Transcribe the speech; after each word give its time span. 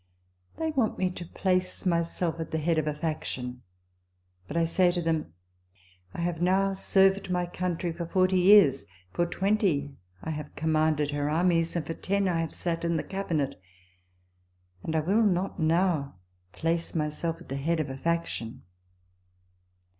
They 0.57 0.71
want 0.71 0.97
me 0.97 1.11
to 1.11 1.27
place 1.27 1.85
myself 1.85 2.39
at 2.39 2.49
the 2.49 2.57
head 2.57 2.79
of 2.79 2.87
a 2.87 2.93
faction, 2.95 3.61
but 4.47 4.57
I 4.57 4.65
say 4.65 4.91
to 4.91 4.99
them, 4.99 5.35
I 6.11 6.21
have 6.21 6.41
now 6.41 6.73
served 6.73 7.29
my 7.29 7.45
country 7.45 7.91
for 7.93 8.07
forty 8.07 8.39
years 8.39 8.87
for 9.13 9.27
twenty 9.27 9.91
I 10.23 10.31
have 10.31 10.55
commanded 10.55 11.11
her 11.11 11.29
armies, 11.29 11.75
and 11.75 11.85
for 11.85 11.93
ten 11.93 12.27
I 12.27 12.39
have 12.39 12.55
sat 12.55 12.83
in 12.83 12.97
the 12.97 13.03
Cabinet 13.03 13.61
and 14.81 14.95
I 14.95 15.01
will 15.01 15.21
not 15.21 15.59
now 15.59 16.15
place 16.51 16.95
myself 16.95 17.39
at 17.39 17.49
the 17.49 17.55
head 17.57 17.79
of 17.79 17.87
a 17.91 17.95
faction. 17.97 18.63